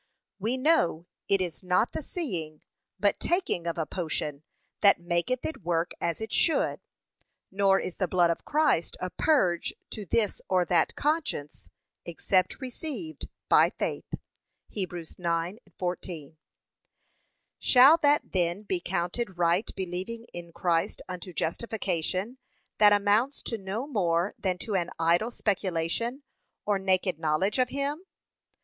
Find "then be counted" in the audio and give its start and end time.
18.31-19.37